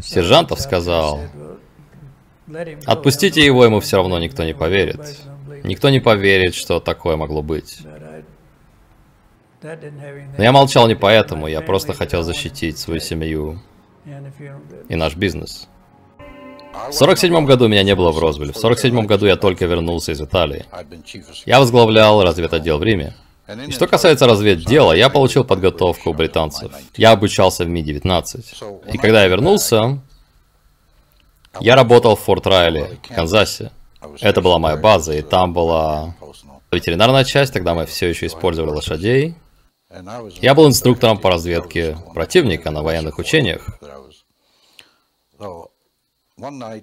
сержантов 0.00 0.60
сказал, 0.60 1.20
отпустите 2.86 3.44
его, 3.44 3.64
ему 3.64 3.80
все 3.80 3.98
равно 3.98 4.18
никто 4.18 4.44
не 4.44 4.54
поверит. 4.54 5.00
Никто 5.64 5.90
не 5.90 6.00
поверит, 6.00 6.54
что 6.54 6.80
такое 6.80 7.16
могло 7.16 7.42
быть. 7.42 7.78
Но 9.62 10.42
я 10.42 10.52
молчал 10.52 10.88
не 10.88 10.96
поэтому, 10.96 11.46
я 11.46 11.60
просто 11.60 11.94
хотел 11.94 12.22
защитить 12.22 12.78
свою 12.78 13.00
семью 13.00 13.60
и 14.88 14.96
наш 14.96 15.16
бизнес. 15.16 15.68
В 16.88 16.92
47 16.92 17.44
году 17.44 17.68
меня 17.68 17.82
не 17.82 17.94
было 17.94 18.10
в 18.10 18.18
Розвилле. 18.18 18.52
В 18.52 18.56
47 18.56 19.06
году 19.06 19.26
я 19.26 19.36
только 19.36 19.66
вернулся 19.66 20.12
из 20.12 20.20
Италии. 20.20 20.64
Я 21.44 21.60
возглавлял 21.60 22.22
разведотдел 22.22 22.78
в 22.78 22.82
Риме. 22.82 23.14
И 23.66 23.72
что 23.72 23.86
касается 23.86 24.26
разведдела, 24.26 24.92
я 24.92 25.10
получил 25.10 25.44
подготовку 25.44 26.10
у 26.10 26.14
британцев. 26.14 26.72
Я 26.96 27.12
обучался 27.12 27.64
в 27.64 27.68
Ми-19. 27.68 28.92
И 28.92 28.98
когда 28.98 29.22
я 29.22 29.28
вернулся, 29.28 30.00
я 31.60 31.76
работал 31.76 32.16
в 32.16 32.20
Форт 32.20 32.46
Райли, 32.46 32.98
Канзасе. 33.14 33.70
Это 34.20 34.40
была 34.40 34.58
моя 34.58 34.76
база, 34.76 35.14
и 35.14 35.22
там 35.22 35.52
была 35.52 36.14
ветеринарная 36.70 37.24
часть, 37.24 37.52
тогда 37.52 37.74
мы 37.74 37.86
все 37.86 38.08
еще 38.08 38.26
использовали 38.26 38.70
лошадей. 38.70 39.34
Я 40.40 40.54
был 40.54 40.66
инструктором 40.68 41.18
по 41.18 41.30
разведке 41.30 41.96
противника 42.14 42.70
на 42.70 42.82
военных 42.82 43.18
учениях. 43.18 43.78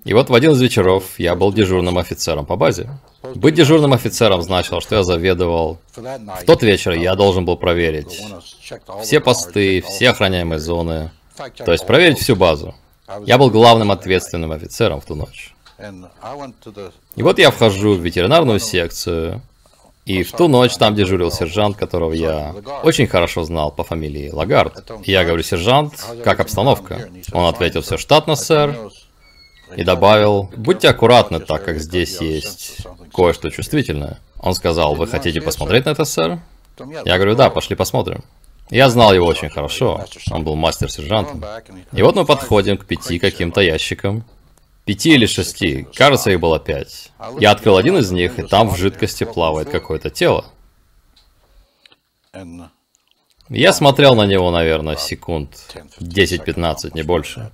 И 0.06 0.14
вот 0.14 0.30
в 0.30 0.34
один 0.34 0.52
из 0.52 0.62
вечеров 0.62 1.18
я 1.18 1.36
был 1.36 1.52
дежурным 1.52 1.98
офицером 1.98 2.46
по 2.46 2.56
базе. 2.56 2.90
Быть 3.36 3.56
дежурным 3.56 3.94
офицером 3.94 4.42
значило, 4.42 4.80
что 4.80 4.96
я 4.98 5.04
заведовал. 5.04 5.80
В 5.96 6.46
тот 6.46 6.62
вечер 6.64 6.92
я 6.92 7.16
должен 7.16 7.46
был 7.46 7.58
проверить 7.58 8.22
все 9.02 9.20
посты, 9.20 9.82
все 9.82 10.12
охраняемые 10.12 10.60
зоны. 10.60 11.12
То 11.66 11.72
есть 11.72 11.86
проверить 11.88 12.20
всю 12.20 12.36
базу. 12.36 12.76
Я 13.26 13.38
был 13.38 13.50
главным 13.50 13.92
ответственным 13.92 14.52
офицером 14.52 15.02
в 15.02 15.06
ту 15.06 15.16
ночь. 15.16 15.54
И 17.16 17.24
вот 17.24 17.40
я 17.40 17.52
вхожу 17.52 17.96
в 17.96 18.02
ветеринарную 18.02 18.60
секцию, 18.60 19.42
и 20.06 20.24
в 20.24 20.32
ту 20.32 20.48
ночь 20.48 20.76
там 20.76 20.96
дежурил 20.96 21.32
сержант, 21.32 21.78
которого 21.78 22.14
я 22.14 22.56
очень 22.84 23.06
хорошо 23.06 23.44
знал 23.44 23.72
по 23.72 23.84
фамилии 23.84 24.32
Лагард. 24.32 24.90
И 25.04 25.12
я 25.12 25.24
говорю, 25.24 25.44
сержант, 25.44 26.04
как 26.24 26.40
обстановка? 26.40 27.10
Он 27.32 27.46
ответил, 27.46 27.82
все 27.82 27.98
штатно, 27.98 28.36
сэр. 28.36 28.76
И 29.76 29.84
добавил, 29.84 30.50
будьте 30.58 30.90
аккуратны, 30.90 31.40
так 31.40 31.64
как 31.64 31.80
здесь 31.80 32.20
есть 32.22 32.78
кое-что 33.14 33.52
чувствительное. 33.52 34.18
Он 34.40 34.56
сказал, 34.56 34.96
вы 34.96 35.06
хотите 35.06 35.42
посмотреть 35.42 35.86
на 35.86 35.92
это, 35.92 36.06
сэр? 36.06 36.40
Я 37.06 37.16
говорю, 37.18 37.36
да, 37.36 37.52
пошли 37.52 37.76
посмотрим. 37.76 38.24
Я 38.72 38.90
знал 38.90 39.14
его 39.14 39.28
очень 39.28 39.50
хорошо, 39.50 40.06
он 40.32 40.44
был 40.44 40.56
мастер-сержантом. 40.56 41.44
И 41.92 42.02
вот 42.02 42.16
мы 42.16 42.26
подходим 42.26 42.78
к 42.78 42.86
пяти 42.86 43.20
каким-то 43.20 43.62
ящикам, 43.62 44.24
Пяти 44.90 45.14
или 45.14 45.28
шести, 45.28 45.86
кажется, 45.94 46.32
их 46.32 46.40
было 46.40 46.60
пять. 46.60 47.12
Я 47.40 47.52
открыл 47.52 47.78
один 47.78 47.98
из 47.98 48.10
них, 48.10 48.40
и 48.40 48.42
там 48.42 48.70
в 48.70 48.76
жидкости 48.76 49.24
плавает 49.24 49.70
какое-то 49.70 50.10
тело. 50.10 50.46
Я 53.50 53.72
смотрел 53.72 54.16
на 54.16 54.26
него, 54.26 54.50
наверное, 54.50 54.96
секунд 54.96 55.76
10-15, 56.00 56.96
не 56.96 57.04
больше. 57.04 57.52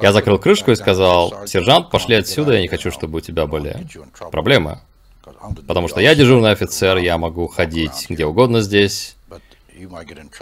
Я 0.00 0.14
закрыл 0.14 0.38
крышку 0.38 0.70
и 0.70 0.76
сказал, 0.76 1.46
«Сержант, 1.46 1.90
пошли 1.90 2.14
отсюда, 2.14 2.54
я 2.54 2.62
не 2.62 2.68
хочу, 2.68 2.90
чтобы 2.90 3.18
у 3.18 3.20
тебя 3.20 3.46
были 3.46 3.86
проблемы. 4.30 4.80
Потому 5.68 5.88
что 5.88 6.00
я 6.00 6.14
дежурный 6.14 6.52
офицер, 6.52 6.96
я 6.96 7.18
могу 7.18 7.48
ходить 7.48 8.06
где 8.08 8.24
угодно 8.24 8.62
здесь, 8.62 9.16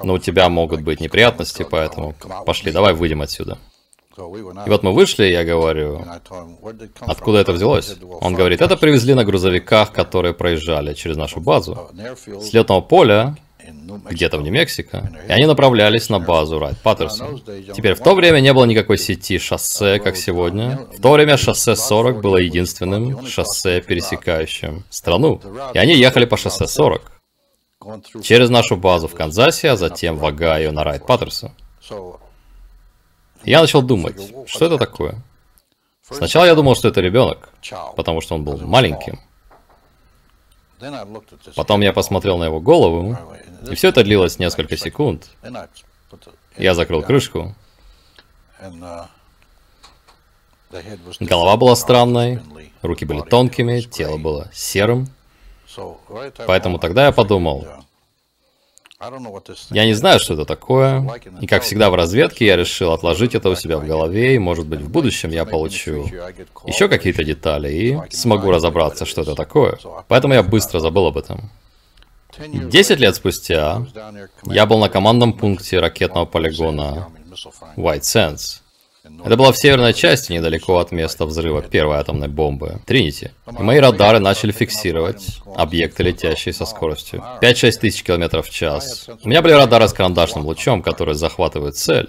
но 0.00 0.12
у 0.12 0.18
тебя 0.18 0.48
могут 0.48 0.80
быть 0.82 1.00
неприятности, 1.00 1.66
поэтому 1.68 2.14
пошли, 2.46 2.70
давай 2.70 2.94
выйдем 2.94 3.20
отсюда». 3.20 3.58
И 4.16 4.70
вот 4.70 4.82
мы 4.82 4.92
вышли, 4.92 5.24
я 5.24 5.44
говорю, 5.44 6.04
откуда 7.00 7.38
это 7.38 7.52
взялось? 7.52 7.96
Он 8.20 8.34
говорит, 8.34 8.62
это 8.62 8.76
привезли 8.76 9.14
на 9.14 9.24
грузовиках, 9.24 9.92
которые 9.92 10.34
проезжали 10.34 10.94
через 10.94 11.16
нашу 11.16 11.40
базу. 11.40 11.90
С 12.26 12.52
летного 12.52 12.80
поля, 12.80 13.36
где-то 14.10 14.38
в 14.38 14.42
Нью-Мексико, 14.42 15.10
и 15.26 15.32
они 15.32 15.46
направлялись 15.46 16.08
на 16.10 16.20
базу 16.20 16.58
Райт 16.58 16.78
Паттерсон. 16.78 17.42
Теперь, 17.74 17.94
в 17.94 18.00
то 18.00 18.14
время 18.14 18.40
не 18.40 18.52
было 18.52 18.64
никакой 18.66 18.98
сети 18.98 19.38
шоссе, 19.38 19.98
как 19.98 20.16
сегодня. 20.16 20.86
В 20.96 21.00
то 21.00 21.12
время 21.12 21.36
шоссе 21.36 21.74
40 21.74 22.20
было 22.20 22.36
единственным 22.36 23.26
шоссе, 23.26 23.80
пересекающим 23.80 24.84
страну. 24.90 25.40
И 25.72 25.78
они 25.78 25.94
ехали 25.94 26.24
по 26.24 26.36
шоссе 26.36 26.66
40 26.66 27.10
через 28.22 28.48
нашу 28.50 28.76
базу 28.76 29.08
в 29.08 29.14
Канзасе, 29.14 29.70
а 29.70 29.76
затем 29.76 30.16
в 30.18 30.24
Огайо 30.24 30.72
на 30.72 30.84
Райт 30.84 31.06
Паттерсон. 31.06 31.50
Я 33.44 33.60
начал 33.60 33.82
думать, 33.82 34.16
что 34.46 34.66
это 34.66 34.78
такое. 34.78 35.14
Сначала 36.02 36.44
я 36.44 36.54
думал, 36.54 36.74
что 36.76 36.88
это 36.88 37.00
ребенок, 37.00 37.48
потому 37.96 38.20
что 38.20 38.34
он 38.34 38.44
был 38.44 38.58
маленьким. 38.58 39.20
Потом 41.54 41.80
я 41.80 41.92
посмотрел 41.92 42.36
на 42.38 42.44
его 42.44 42.60
голову, 42.60 43.16
и 43.70 43.74
все 43.74 43.88
это 43.88 44.04
длилось 44.04 44.38
несколько 44.38 44.76
секунд. 44.76 45.30
Я 46.56 46.74
закрыл 46.74 47.02
крышку. 47.02 47.54
Голова 51.20 51.56
была 51.56 51.76
странной, 51.76 52.40
руки 52.82 53.04
были 53.04 53.20
тонкими, 53.20 53.80
тело 53.80 54.18
было 54.18 54.50
серым. 54.52 55.08
Поэтому 56.46 56.78
тогда 56.78 57.06
я 57.06 57.12
подумал, 57.12 57.66
я 59.70 59.84
не 59.84 59.94
знаю, 59.94 60.20
что 60.20 60.34
это 60.34 60.44
такое, 60.44 61.20
и 61.40 61.46
как 61.46 61.62
всегда 61.62 61.90
в 61.90 61.94
разведке 61.94 62.46
я 62.46 62.56
решил 62.56 62.92
отложить 62.92 63.34
это 63.34 63.48
у 63.50 63.54
себя 63.54 63.78
в 63.78 63.86
голове, 63.86 64.34
и 64.34 64.38
может 64.38 64.66
быть 64.66 64.80
в 64.80 64.90
будущем 64.90 65.30
я 65.30 65.44
получу 65.44 66.06
еще 66.66 66.88
какие-то 66.88 67.24
детали 67.24 67.72
и 67.72 67.98
смогу 68.10 68.50
разобраться, 68.50 69.04
что 69.06 69.22
это 69.22 69.34
такое. 69.34 69.78
Поэтому 70.08 70.34
я 70.34 70.42
быстро 70.42 70.80
забыл 70.80 71.06
об 71.06 71.18
этом. 71.18 71.50
Десять 72.38 72.98
лет 72.98 73.14
спустя 73.14 73.86
я 74.44 74.66
был 74.66 74.78
на 74.78 74.88
командном 74.88 75.32
пункте 75.32 75.78
ракетного 75.78 76.24
полигона 76.24 77.08
White 77.76 78.00
Sands. 78.00 78.63
Это 79.24 79.36
была 79.36 79.52
в 79.52 79.58
северной 79.58 79.92
части, 79.92 80.32
недалеко 80.32 80.78
от 80.78 80.90
места 80.90 81.26
взрыва 81.26 81.60
первой 81.60 81.96
атомной 81.96 82.28
бомбы, 82.28 82.80
Тринити. 82.86 83.32
И 83.58 83.62
мои 83.62 83.78
радары 83.78 84.18
начали 84.18 84.50
фиксировать 84.50 85.40
объекты, 85.54 86.02
летящие 86.02 86.54
со 86.54 86.64
скоростью 86.64 87.22
5-6 87.42 87.72
тысяч 87.80 88.02
километров 88.02 88.46
в 88.46 88.50
час. 88.50 89.08
У 89.22 89.28
меня 89.28 89.42
были 89.42 89.52
радары 89.52 89.88
с 89.88 89.92
карандашным 89.92 90.46
лучом, 90.46 90.82
которые 90.82 91.14
захватывают 91.16 91.76
цель. 91.76 92.08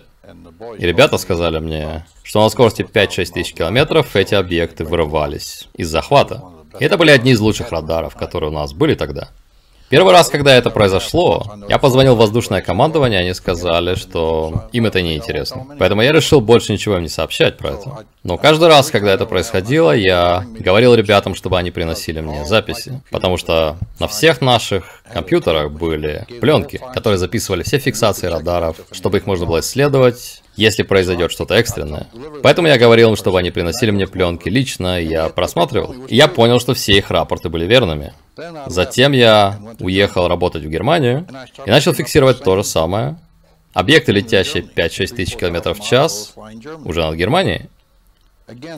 И 0.78 0.86
ребята 0.86 1.18
сказали 1.18 1.60
мне, 1.60 2.06
что 2.24 2.42
на 2.42 2.50
скорости 2.50 2.82
5-6 2.82 3.26
тысяч 3.34 3.54
километров 3.54 4.16
эти 4.16 4.34
объекты 4.34 4.86
вырывались 4.86 5.68
из 5.76 5.90
захвата. 5.90 6.44
И 6.80 6.86
это 6.86 6.98
были 6.98 7.12
одни 7.12 7.32
из 7.32 7.40
лучших 7.40 7.72
радаров, 7.72 8.16
которые 8.16 8.50
у 8.52 8.54
нас 8.54 8.74
были 8.74 8.96
тогда. 8.96 9.30
Первый 9.90 10.14
раз, 10.14 10.30
когда 10.30 10.56
это 10.56 10.72
произошло, 10.72 11.46
я 11.70 11.78
позвонил 11.78 12.16
в 12.16 12.18
воздушное 12.18 12.62
командование, 12.62 13.20
они 13.20 13.34
сказали, 13.34 13.96
что 13.96 14.68
им 14.72 14.88
это 14.88 15.02
не 15.02 15.16
интересно. 15.16 15.68
Поэтому 15.78 16.02
я 16.02 16.12
решил 16.12 16.42
больше 16.42 16.74
ничего 16.74 16.96
им 16.96 17.04
не 17.04 17.10
сообщать 17.10 17.58
про 17.58 17.70
это. 17.70 18.06
Но 18.24 18.38
каждый 18.38 18.68
раз, 18.68 18.90
когда 18.90 19.14
это 19.14 19.28
происходило, 19.28 19.92
я 19.92 20.44
говорил 20.60 20.96
ребятам, 20.96 21.36
чтобы 21.36 21.60
они 21.60 21.70
приносили 21.70 22.20
мне 22.20 22.46
записи. 22.46 23.02
Потому 23.12 23.38
что 23.38 23.78
на 24.00 24.08
всех 24.08 24.42
наших 24.42 25.04
компьютерах 25.14 25.72
были 25.72 26.26
пленки, 26.42 26.82
которые 26.94 27.20
записывали 27.20 27.62
все 27.62 27.78
фиксации 27.78 28.28
радаров, 28.28 28.78
чтобы 28.92 29.20
их 29.20 29.28
можно 29.28 29.46
было 29.46 29.60
исследовать, 29.60 30.42
если 30.56 30.84
произойдет 30.84 31.32
что-то 31.32 31.56
экстренное. 31.56 32.08
Поэтому 32.44 32.68
я 32.68 32.78
говорил 32.78 33.10
им, 33.10 33.16
чтобы 33.16 33.40
они 33.40 33.52
приносили 33.52 33.92
мне 33.92 34.08
пленки 34.08 34.50
лично, 34.50 35.02
я 35.02 35.30
просматривал. 35.30 35.94
И 36.08 36.16
я 36.16 36.28
понял, 36.28 36.60
что 36.60 36.74
все 36.74 36.94
их 36.98 37.12
рапорты 37.12 37.50
были 37.50 37.66
верными. 37.66 38.14
Затем 38.68 39.12
я 39.12 39.60
уехал 39.80 40.28
работать 40.28 40.64
в 40.64 40.70
Германию 40.70 41.28
и 41.66 41.70
начал 41.70 41.94
фиксировать 41.94 42.44
то 42.44 42.56
же 42.56 42.64
самое. 42.64 43.18
Объекты, 43.74 44.14
летящие 44.14 44.64
5-6 44.64 45.16
тысяч 45.16 45.36
километров 45.36 45.80
в 45.80 45.84
час, 45.84 46.34
уже 46.86 47.02
над 47.02 47.16
Германией. 47.16 47.70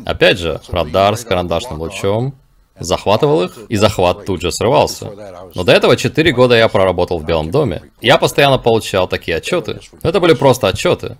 Опять 0.06 0.40
же, 0.40 0.60
радар 0.70 1.18
с 1.18 1.24
карандашным 1.24 1.80
лучом, 1.80 2.34
захватывал 2.80 3.44
их, 3.44 3.58
и 3.70 3.76
захват 3.76 4.26
тут 4.26 4.42
же 4.42 4.52
срывался. 4.52 5.12
Но 5.56 5.64
до 5.64 5.72
этого 5.72 5.98
4 5.98 6.32
года 6.32 6.56
я 6.56 6.68
проработал 6.68 7.20
в 7.20 7.26
Белом 7.26 7.52
доме. 7.52 7.82
Я 8.02 8.18
постоянно 8.18 8.58
получал 8.58 9.08
такие 9.08 9.38
отчеты. 9.38 9.80
Но 10.04 10.10
это 10.10 10.20
были 10.20 10.34
просто 10.34 10.68
отчеты. 10.68 11.18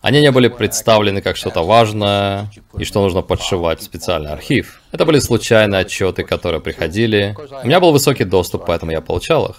Они 0.00 0.20
не 0.20 0.30
были 0.30 0.48
представлены 0.48 1.20
как 1.20 1.36
что-то 1.36 1.62
важное 1.62 2.50
и 2.78 2.84
что 2.84 3.02
нужно 3.02 3.22
подшивать 3.22 3.80
в 3.80 3.84
специальный 3.84 4.32
архив. 4.32 4.80
Это 4.92 5.04
были 5.04 5.18
случайные 5.18 5.80
отчеты, 5.80 6.24
которые 6.24 6.60
приходили. 6.60 7.36
У 7.62 7.66
меня 7.66 7.80
был 7.80 7.92
высокий 7.92 8.24
доступ, 8.24 8.66
поэтому 8.66 8.92
я 8.92 9.00
получал 9.00 9.46
их. 9.46 9.56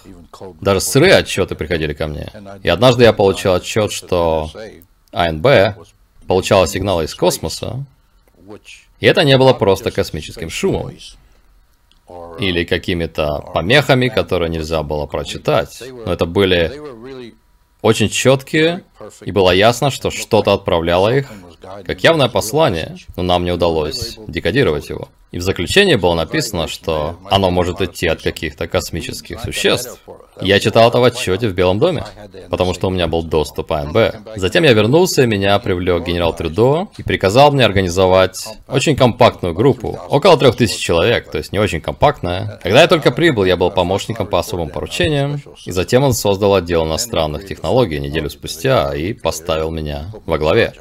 Даже 0.60 0.80
сырые 0.80 1.14
отчеты 1.14 1.54
приходили 1.54 1.94
ко 1.94 2.06
мне. 2.06 2.28
И 2.62 2.68
однажды 2.68 3.04
я 3.04 3.12
получил 3.12 3.54
отчет, 3.54 3.92
что 3.92 4.50
АНБ 5.12 5.46
получала 6.26 6.66
сигналы 6.66 7.04
из 7.04 7.14
космоса, 7.14 7.84
и 9.00 9.06
это 9.06 9.24
не 9.24 9.38
было 9.38 9.52
просто 9.52 9.90
космическим 9.90 10.50
шумом 10.50 10.92
или 12.38 12.64
какими-то 12.64 13.44
помехами, 13.54 14.08
которые 14.08 14.48
нельзя 14.48 14.82
было 14.82 15.06
прочитать. 15.06 15.82
Но 16.04 16.12
это 16.12 16.26
были 16.26 16.72
очень 17.82 18.08
четкие, 18.08 18.84
и 19.22 19.30
было 19.30 19.50
ясно, 19.52 19.90
что 19.90 20.10
что-то 20.10 20.52
отправляло 20.52 21.14
их, 21.14 21.30
как 21.84 22.04
явное 22.04 22.28
послание, 22.28 22.96
но 23.16 23.22
нам 23.22 23.44
не 23.44 23.52
удалось 23.52 24.18
декодировать 24.26 24.88
его. 24.88 25.08
И 25.30 25.38
в 25.38 25.42
заключении 25.42 25.96
было 25.96 26.14
написано, 26.14 26.68
что 26.68 27.18
оно 27.30 27.50
может 27.50 27.82
идти 27.82 28.06
от 28.06 28.22
каких-то 28.22 28.66
космических 28.66 29.40
существ. 29.40 30.00
Я 30.40 30.58
читал 30.58 30.88
это 30.88 31.00
в 31.00 31.04
отчете 31.04 31.48
в 31.48 31.54
Белом 31.54 31.78
доме, 31.78 32.04
потому 32.48 32.72
что 32.72 32.88
у 32.88 32.90
меня 32.90 33.08
был 33.08 33.22
доступ 33.22 33.72
АНБ. 33.72 34.36
Затем 34.36 34.64
я 34.64 34.72
вернулся, 34.72 35.24
и 35.24 35.26
меня 35.26 35.58
привлек 35.58 36.06
генерал 36.06 36.34
Трюдо 36.34 36.88
и 36.96 37.02
приказал 37.02 37.52
мне 37.52 37.64
организовать 37.64 38.48
очень 38.68 38.96
компактную 38.96 39.52
группу, 39.54 39.98
около 40.08 40.38
трех 40.38 40.56
тысяч 40.56 40.78
человек, 40.78 41.30
то 41.30 41.38
есть 41.38 41.52
не 41.52 41.58
очень 41.58 41.82
компактная. 41.82 42.58
Когда 42.62 42.80
я 42.80 42.88
только 42.88 43.10
прибыл, 43.10 43.44
я 43.44 43.56
был 43.56 43.70
помощником 43.70 44.28
по 44.28 44.38
особым 44.38 44.70
поручениям, 44.70 45.42
и 45.66 45.70
затем 45.72 46.04
он 46.04 46.14
создал 46.14 46.54
отдел 46.54 46.86
иностранных 46.86 47.46
технологий 47.46 48.00
неделю 48.00 48.30
спустя 48.30 48.94
и 48.94 49.12
поставил 49.12 49.70
меня 49.70 50.06
во 50.24 50.38
главе. 50.38 50.72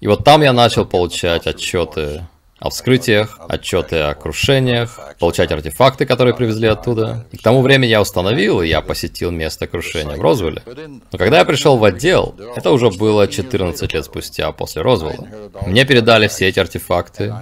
И 0.00 0.06
вот 0.06 0.24
там 0.24 0.42
я 0.42 0.52
начал 0.52 0.86
получать 0.86 1.46
отчеты 1.46 2.26
о 2.60 2.70
вскрытиях, 2.70 3.38
отчеты 3.48 3.98
о 3.98 4.14
крушениях, 4.14 4.98
получать 5.18 5.52
артефакты, 5.52 6.06
которые 6.06 6.34
привезли 6.34 6.68
оттуда. 6.68 7.26
И 7.30 7.36
к 7.36 7.42
тому 7.42 7.62
времени 7.62 7.90
я 7.90 8.00
установил, 8.00 8.62
и 8.62 8.68
я 8.68 8.80
посетил 8.80 9.30
место 9.30 9.66
крушения 9.66 10.16
в 10.16 10.20
Розвилле. 10.20 10.62
Но 10.66 11.18
когда 11.18 11.38
я 11.38 11.44
пришел 11.44 11.76
в 11.76 11.84
отдел, 11.84 12.34
это 12.56 12.70
уже 12.70 12.90
было 12.90 13.28
14 13.28 13.92
лет 13.92 14.04
спустя 14.04 14.50
после 14.52 14.82
Розвелла. 14.82 15.28
Мне 15.66 15.84
передали 15.84 16.28
все 16.28 16.48
эти 16.48 16.58
артефакты, 16.58 17.34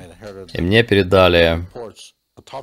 и 0.53 0.61
мне 0.61 0.83
передали 0.83 1.65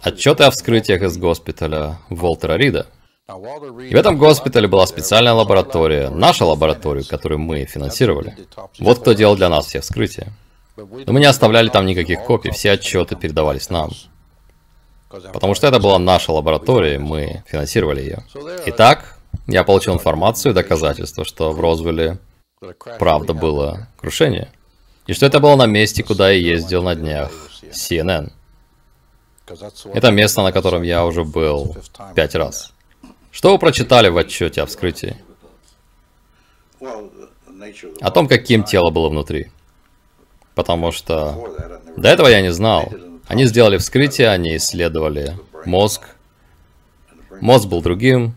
отчеты 0.02 0.44
о 0.44 0.52
вскрытиях 0.52 1.02
из 1.02 1.18
госпиталя 1.18 1.98
Волтера 2.10 2.54
Рида. 2.54 2.88
И 3.30 3.94
в 3.94 3.96
этом 3.96 4.18
госпитале 4.18 4.68
была 4.68 4.86
специальная 4.86 5.32
лаборатория, 5.32 6.10
наша 6.10 6.44
лаборатория, 6.44 7.04
которую 7.04 7.40
мы 7.40 7.64
финансировали. 7.64 8.36
Вот 8.80 9.00
кто 9.00 9.14
делал 9.14 9.38
для 9.38 9.48
нас 9.48 9.68
все 9.68 9.80
вскрытия. 9.80 10.34
Но 10.76 11.14
мы 11.14 11.22
не 11.22 11.26
оставляли 11.26 11.70
там 11.70 11.86
никаких 11.86 12.26
копий, 12.26 12.52
все 12.52 12.72
отчеты 12.72 13.16
передавались 13.16 13.70
нам. 13.70 13.92
Потому 15.10 15.56
что 15.56 15.68
это 15.68 15.80
была 15.80 16.00
наша 16.00 16.34
лаборатория, 16.34 17.00
мы 17.00 17.44
финансировали 17.48 18.02
ее. 18.02 18.24
Итак, 18.66 19.18
я 19.48 19.64
получил 19.64 19.94
информацию 19.94 20.52
и 20.52 20.56
доказательства, 20.56 21.24
что 21.24 21.52
в 21.52 21.62
Розвилле 21.62 22.18
правда 23.00 23.34
было 23.34 23.88
крушение. 24.02 24.52
И 25.08 25.14
что 25.14 25.26
это 25.26 25.40
было 25.40 25.56
на 25.56 25.66
месте, 25.66 26.04
куда 26.04 26.30
я 26.30 26.38
ездил 26.38 26.84
на 26.84 26.96
днях 26.96 27.32
CNN. 27.72 28.32
Это 29.94 30.12
место, 30.12 30.42
на 30.42 30.52
котором 30.52 30.82
я 30.82 31.06
уже 31.06 31.24
был 31.24 31.78
пять 32.16 32.36
раз. 32.36 32.73
Что 33.34 33.52
вы 33.52 33.60
прочитали 33.60 34.08
в 34.08 34.18
отчете 34.18 34.62
о 34.62 34.66
вскрытии? 34.66 35.18
О 38.00 38.12
том, 38.12 38.30
каким 38.30 38.64
тело 38.64 38.92
было 38.92 39.10
внутри 39.10 39.52
потому 40.56 40.92
что 40.92 41.56
до 41.98 42.10
этого 42.10 42.28
я 42.28 42.42
не 42.42 42.52
знал. 42.52 42.92
Они 43.28 43.46
сделали 43.46 43.78
вскрытие, 43.78 44.30
они 44.30 44.58
исследовали 44.58 45.38
мозг. 45.66 46.04
Мозг 47.42 47.68
был 47.68 47.82
другим, 47.82 48.36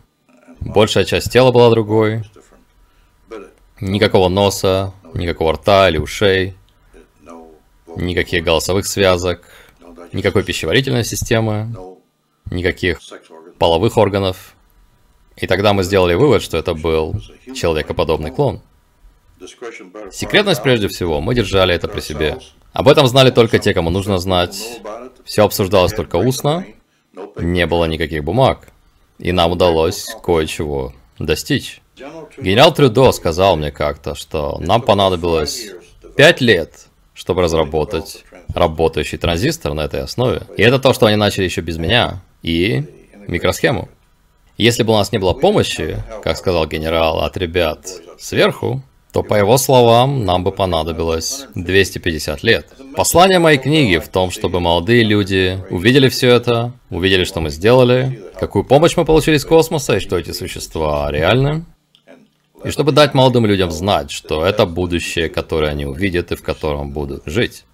большая 0.61 1.05
часть 1.05 1.31
тела 1.31 1.53
была 1.53 1.71
другой. 1.71 2.25
Никакого 3.81 4.29
носа, 4.29 4.95
никакого 5.15 5.53
рта 5.53 5.89
или 5.91 5.99
ушей, 5.99 6.57
никаких 7.97 8.43
голосовых 8.43 8.87
связок, 8.87 9.45
никакой 10.13 10.45
пищеварительной 10.45 11.05
системы, 11.05 11.75
никаких 12.51 13.01
половых 13.59 13.99
органов. 13.99 14.56
И 15.37 15.47
тогда 15.47 15.73
мы 15.73 15.83
сделали 15.83 16.15
вывод, 16.15 16.43
что 16.43 16.57
это 16.57 16.75
был 16.75 17.15
человекоподобный 17.55 18.31
клон. 18.31 18.61
Секретность 20.11 20.63
прежде 20.63 20.89
всего, 20.89 21.21
мы 21.21 21.35
держали 21.35 21.75
это 21.75 21.89
при 21.89 22.01
себе. 22.01 22.39
Об 22.73 22.89
этом 22.89 23.07
знали 23.07 23.31
только 23.31 23.59
те, 23.59 23.75
кому 23.75 23.91
нужно 23.91 24.19
знать. 24.19 24.81
Все 25.25 25.45
обсуждалось 25.45 25.93
только 25.93 26.17
устно, 26.17 26.65
не 27.37 27.67
было 27.67 27.85
никаких 27.85 28.25
бумаг. 28.25 28.69
И 29.19 29.33
нам 29.33 29.53
удалось 29.53 30.07
кое-чего 30.23 30.93
достичь. 31.19 31.81
Генерал 32.39 32.75
Трюдо 32.75 33.13
сказал 33.13 33.57
мне 33.57 33.71
как-то, 33.71 34.15
что 34.15 34.59
нам 34.61 34.83
понадобилось 34.83 35.69
пять 36.17 36.41
лет, 36.41 36.87
чтобы 37.15 37.43
разработать 37.43 38.25
работающий 38.55 39.19
транзистор 39.19 39.73
на 39.75 39.83
этой 39.87 40.03
основе. 40.03 40.43
И 40.57 40.63
это 40.63 40.79
то, 40.79 40.93
что 40.93 41.07
они 41.07 41.17
начали 41.17 41.45
еще 41.45 41.63
без 41.63 41.79
меня. 41.79 42.23
И 42.43 42.85
микросхему. 43.27 43.89
Если 44.57 44.83
бы 44.83 44.95
у 44.95 44.97
нас 44.97 45.13
не 45.13 45.19
было 45.19 45.35
помощи, 45.35 46.03
как 46.23 46.39
сказал 46.39 46.67
генерал, 46.67 47.21
от 47.21 47.37
ребят 47.37 47.87
сверху, 48.19 48.83
то, 49.13 49.23
по 49.23 49.35
его 49.35 49.59
словам, 49.59 50.25
нам 50.25 50.45
бы 50.45 50.53
понадобилось 50.53 51.47
250 51.55 52.43
лет. 52.43 52.67
Послание 52.95 53.39
моей 53.39 53.59
книги 53.59 53.99
в 53.99 54.09
том, 54.09 54.31
чтобы 54.31 54.61
молодые 54.61 55.05
люди 55.05 55.59
увидели 55.71 56.09
все 56.09 56.31
это, 56.31 56.73
увидели, 56.91 57.25
что 57.25 57.41
мы 57.41 57.51
сделали, 57.51 58.23
какую 58.39 58.65
помощь 58.65 58.97
мы 58.97 59.05
получили 59.05 59.37
из 59.37 59.45
космоса 59.45 59.97
и 59.97 60.01
что 60.01 60.19
эти 60.19 60.33
существа 60.33 61.11
реальны, 61.11 61.65
и 62.65 62.71
чтобы 62.71 62.93
дать 62.93 63.15
молодым 63.15 63.47
людям 63.47 63.71
знать, 63.71 64.11
что 64.11 64.45
это 64.45 64.67
будущее, 64.67 65.29
которое 65.29 65.71
они 65.71 65.87
увидят 65.87 66.33
и 66.33 66.37
в 66.37 66.43
котором 66.43 66.91
будут 66.91 67.23
жить. 67.27 67.65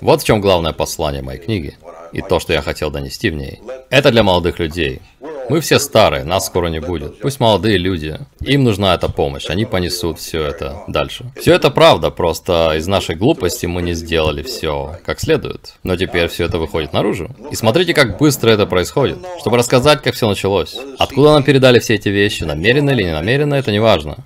Вот 0.00 0.22
в 0.22 0.24
чем 0.24 0.40
главное 0.40 0.72
послание 0.72 1.22
моей 1.22 1.40
книги, 1.40 1.76
и 2.12 2.22
то, 2.22 2.40
что 2.40 2.52
я 2.52 2.62
хотел 2.62 2.90
донести 2.90 3.30
в 3.30 3.34
ней. 3.34 3.60
Это 3.90 4.10
для 4.10 4.22
молодых 4.22 4.58
людей. 4.58 5.00
Мы 5.48 5.60
все 5.60 5.78
старые, 5.78 6.24
нас 6.24 6.46
скоро 6.46 6.68
не 6.68 6.80
будет. 6.80 7.20
Пусть 7.20 7.38
молодые 7.38 7.78
люди. 7.78 8.18
Им 8.40 8.64
нужна 8.64 8.94
эта 8.94 9.08
помощь, 9.08 9.46
они 9.48 9.64
понесут 9.64 10.18
все 10.18 10.44
это 10.44 10.82
дальше. 10.88 11.30
Все 11.40 11.54
это 11.54 11.70
правда, 11.70 12.10
просто 12.10 12.74
из 12.76 12.86
нашей 12.86 13.14
глупости 13.14 13.66
мы 13.66 13.82
не 13.82 13.94
сделали 13.94 14.42
все 14.42 14.98
как 15.04 15.20
следует. 15.20 15.74
Но 15.82 15.96
теперь 15.96 16.28
все 16.28 16.46
это 16.46 16.58
выходит 16.58 16.92
наружу. 16.92 17.30
И 17.50 17.54
смотрите, 17.54 17.94
как 17.94 18.18
быстро 18.18 18.50
это 18.50 18.66
происходит. 18.66 19.18
Чтобы 19.40 19.56
рассказать, 19.56 20.02
как 20.02 20.14
все 20.14 20.28
началось. 20.28 20.76
Откуда 20.98 21.32
нам 21.32 21.44
передали 21.44 21.78
все 21.78 21.94
эти 21.94 22.08
вещи, 22.08 22.44
намеренно 22.44 22.90
или 22.90 23.04
не 23.04 23.12
намеренно, 23.12 23.54
это 23.54 23.70
не 23.70 23.80
важно. 23.80 24.16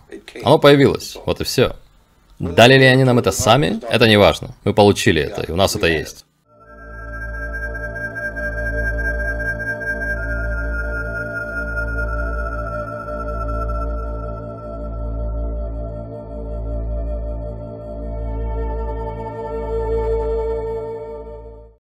Оно 0.42 0.58
появилось, 0.58 1.16
вот 1.26 1.40
и 1.40 1.44
все. 1.44 1.76
Дали 2.38 2.78
ли 2.78 2.84
они 2.84 3.04
нам 3.04 3.18
это 3.18 3.32
сами, 3.32 3.80
это 3.90 4.08
не 4.08 4.16
важно. 4.16 4.54
Мы 4.64 4.72
получили 4.72 5.20
это, 5.20 5.42
и 5.42 5.52
у 5.52 5.56
нас 5.56 5.76
это 5.76 5.86
есть. 5.86 6.24